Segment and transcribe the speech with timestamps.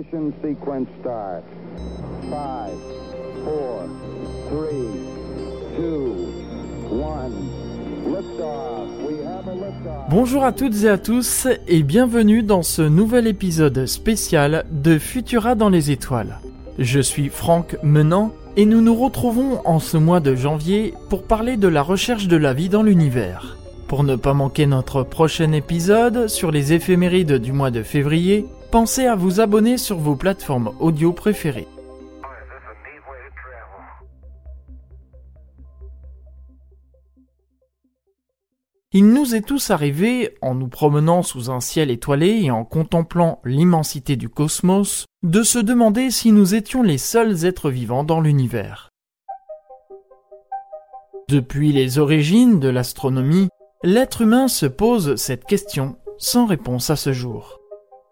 [0.00, 1.44] Ignition sequence start.
[2.30, 2.70] 5,
[3.44, 3.88] 4,
[4.50, 4.68] 3,
[5.76, 6.14] 2,
[6.90, 7.30] 1.
[8.10, 8.88] Liftoff.
[9.06, 10.08] We have a liftoff.
[10.08, 15.54] Bonjour à toutes et à tous et bienvenue dans ce nouvel épisode spécial de Futura
[15.54, 16.38] dans les étoiles.
[16.78, 21.58] Je suis Franck Menant et nous nous retrouvons en ce mois de janvier pour parler
[21.58, 23.58] de la recherche de la vie dans l'univers.
[23.86, 29.06] Pour ne pas manquer notre prochain épisode sur les éphémérides du mois de février, pensez
[29.06, 31.66] à vous abonner sur vos plateformes audio préférées.
[38.92, 43.40] Il nous est tous arrivé, en nous promenant sous un ciel étoilé et en contemplant
[43.44, 48.88] l'immensité du cosmos, de se demander si nous étions les seuls êtres vivants dans l'univers.
[51.28, 53.48] Depuis les origines de l'astronomie,
[53.84, 57.59] l'être humain se pose cette question sans réponse à ce jour.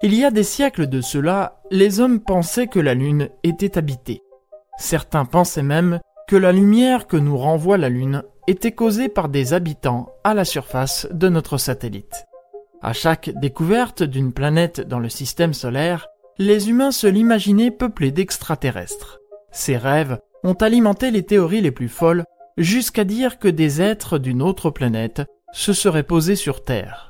[0.01, 4.23] Il y a des siècles de cela, les hommes pensaient que la Lune était habitée.
[4.79, 9.55] Certains pensaient même que la lumière que nous renvoie la Lune était causée par des
[9.55, 12.27] habitants à la surface de notre satellite.
[12.81, 16.07] À chaque découverte d'une planète dans le système solaire,
[16.39, 19.19] les humains se l'imaginaient peuplée d'extraterrestres.
[19.51, 22.23] Ces rêves ont alimenté les théories les plus folles
[22.57, 27.08] jusqu'à dire que des êtres d'une autre planète se seraient posés sur Terre.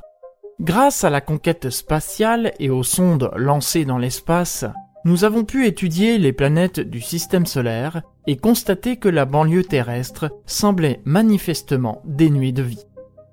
[0.61, 4.65] Grâce à la conquête spatiale et aux sondes lancées dans l'espace,
[5.05, 10.33] nous avons pu étudier les planètes du système solaire et constater que la banlieue terrestre
[10.47, 12.85] semblait manifestement dénuée de vie.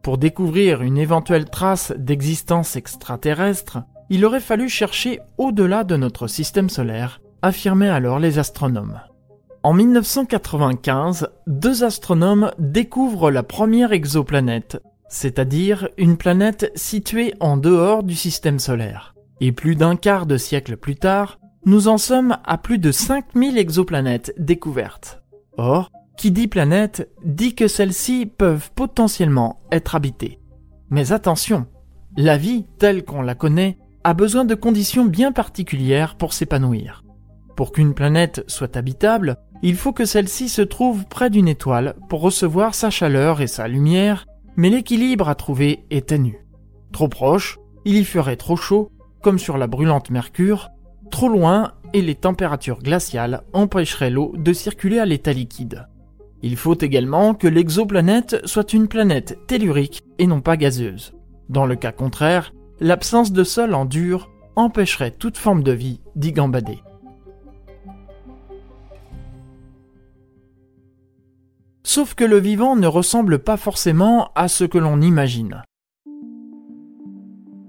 [0.03, 3.79] Pour découvrir une éventuelle trace d'existence extraterrestre,
[4.11, 8.99] il aurait fallu chercher au-delà de notre système solaire, affirmaient alors les astronomes.
[9.63, 14.77] En 1995, deux astronomes découvrent la première exoplanète,
[15.09, 19.15] c'est-à-dire une planète située en dehors du système solaire.
[19.41, 23.57] Et plus d'un quart de siècle plus tard, nous en sommes à plus de 5000
[23.57, 25.21] exoplanètes découvertes.
[25.57, 30.39] Or, qui dit planète dit que celles-ci peuvent potentiellement être habitées.
[30.89, 31.65] Mais attention,
[32.17, 37.03] la vie telle qu'on la connaît a besoin de conditions bien particulières pour s'épanouir.
[37.55, 42.21] Pour qu'une planète soit habitable, il faut que celle-ci se trouve près d'une étoile pour
[42.21, 46.45] recevoir sa chaleur et sa lumière, mais l'équilibre à trouver est ténu.
[46.91, 50.69] Trop proche, il y ferait trop chaud, comme sur la brûlante Mercure,
[51.11, 55.87] Trop loin et les températures glaciales empêcheraient l'eau de circuler à l'état liquide.
[56.41, 61.13] Il faut également que l'exoplanète soit une planète tellurique et non pas gazeuse.
[61.49, 66.31] Dans le cas contraire, l'absence de sol en dur empêcherait toute forme de vie d'y
[66.31, 66.81] gambader.
[71.87, 75.61] Sauf que le vivant ne ressemble pas forcément à ce que l'on imagine.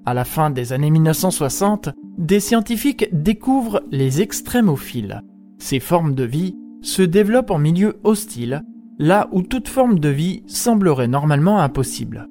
[0.06, 5.20] À la fin des années 1960, des scientifiques découvrent les extrémophiles.
[5.58, 8.62] Ces formes de vie se développent en milieu hostile,
[8.98, 12.26] là où toute forme de vie semblerait normalement impossible.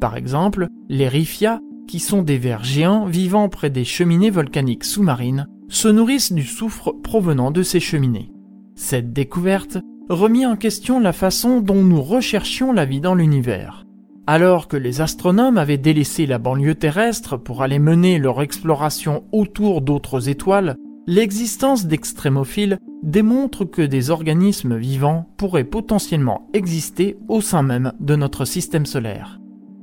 [0.00, 1.58] Par exemple, les rifia,
[1.88, 6.94] qui sont des vers géants vivant près des cheminées volcaniques sous-marines, se nourrissent du soufre
[7.02, 8.30] provenant de ces cheminées.
[8.76, 9.78] Cette découverte
[10.08, 13.84] remit en question la façon dont nous recherchions la vie dans l'univers.
[14.26, 19.82] Alors que les astronomes avaient délaissé la banlieue terrestre pour aller mener leur exploration autour
[19.82, 20.76] d'autres étoiles,
[21.06, 28.46] l'existence d'extrémophiles démontre que des organismes vivants pourraient potentiellement exister au sein même de notre
[28.46, 29.40] système solaire.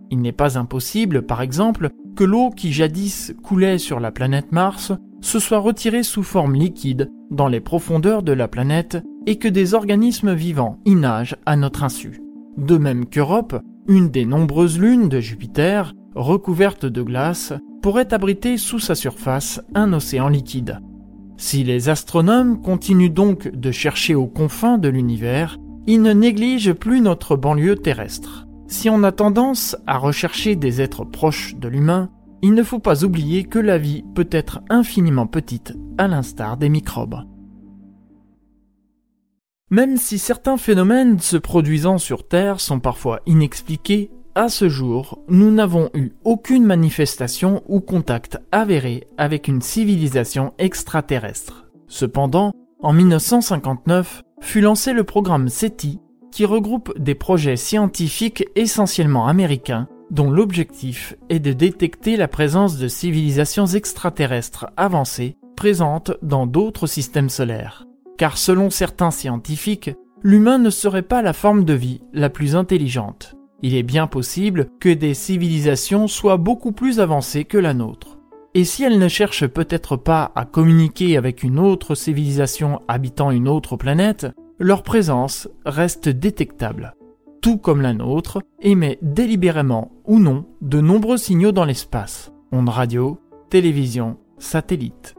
[0.10, 4.92] Il n'est pas impossible, par exemple, que l'eau qui jadis coulait sur la planète Mars
[5.22, 9.74] se soit retirée sous forme liquide dans les profondeurs de la planète et que des
[9.74, 12.22] organismes vivants y nagent à notre insu.
[12.58, 18.80] De même qu'Europe, une des nombreuses lunes de Jupiter, recouverte de glace, pourrait abriter sous
[18.80, 20.80] sa surface un océan liquide.
[21.38, 25.58] Si les astronomes continuent donc de chercher aux confins de l'univers,
[25.88, 28.48] ils ne négligent plus notre banlieue terrestre.
[28.68, 32.10] Si on a tendance à rechercher des êtres proches de l'humain,
[32.44, 36.70] il ne faut pas oublier que la vie peut être infiniment petite, à l'instar des
[36.70, 37.24] microbes.
[39.72, 45.50] Même si certains phénomènes se produisant sur Terre sont parfois inexpliqués, à ce jour, nous
[45.50, 51.68] n'avons eu aucune manifestation ou contact avéré avec une civilisation extraterrestre.
[51.88, 52.52] Cependant,
[52.82, 56.00] en 1959, fut lancé le programme SETI,
[56.34, 62.90] qui regroupe des projets scientifiques essentiellement américains, dont l'objectif est de détecter la présence de
[62.90, 67.86] civilisations extraterrestres avancées présentes dans d'autres systèmes solaires
[68.22, 69.90] car selon certains scientifiques,
[70.22, 73.34] l'humain ne serait pas la forme de vie la plus intelligente.
[73.64, 78.20] Il est bien possible que des civilisations soient beaucoup plus avancées que la nôtre.
[78.54, 83.48] et si elles ne cherchent peut-être pas à communiquer avec une autre civilisation habitant une
[83.48, 84.28] autre planète,
[84.60, 86.94] leur présence reste détectable.
[87.42, 93.18] Tout comme la nôtre, émet délibérément ou non de nombreux signaux dans l'espace, ondes radio,
[93.50, 95.16] télévision, satellites.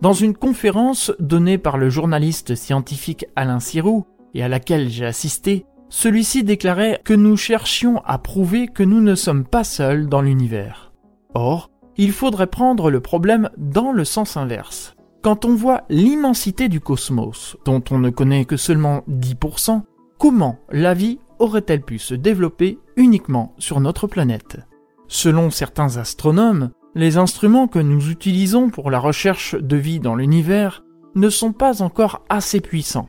[0.00, 5.66] Dans une conférence donnée par le journaliste scientifique Alain Sirou, et à laquelle j'ai assisté,
[5.90, 10.92] celui-ci déclarait que nous cherchions à prouver que nous ne sommes pas seuls dans l'univers.
[11.34, 14.94] Or, il faudrait prendre le problème dans le sens inverse.
[15.20, 19.82] Quand on voit l'immensité du cosmos, dont on ne connaît que seulement 10%,
[20.18, 24.60] comment la vie aurait-elle pu se développer uniquement sur notre planète?
[25.08, 30.84] Selon certains astronomes, les instruments que nous utilisons pour la recherche de vie dans l'univers
[31.14, 33.08] ne sont pas encore assez puissants.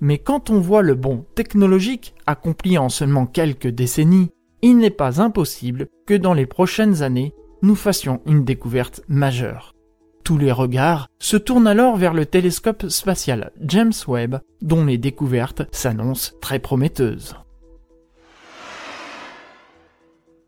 [0.00, 4.30] Mais quand on voit le bond technologique accompli en seulement quelques décennies,
[4.62, 9.74] il n'est pas impossible que dans les prochaines années, nous fassions une découverte majeure.
[10.22, 15.62] Tous les regards se tournent alors vers le télescope spatial James Webb, dont les découvertes
[15.70, 17.36] s'annoncent très prometteuses.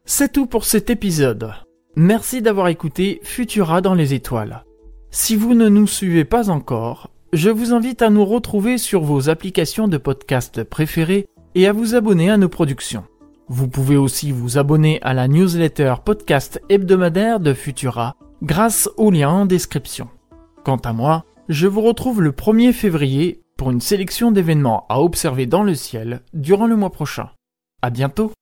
[0.05, 1.53] C'est tout pour cet épisode.
[1.99, 4.67] Merci d'avoir écouté Futura dans les étoiles.
[5.11, 9.31] Si vous ne nous suivez pas encore, je vous invite à nous retrouver sur vos
[9.31, 13.05] applications de podcast préférées et à vous abonner à nos productions.
[13.49, 19.31] Vous pouvez aussi vous abonner à la newsletter podcast hebdomadaire de Futura grâce au lien
[19.31, 20.11] en description.
[20.67, 25.47] Quant à moi, je vous retrouve le 1er février pour une sélection d'événements à observer
[25.47, 27.31] dans le ciel durant le mois prochain.
[27.81, 28.33] À bientôt!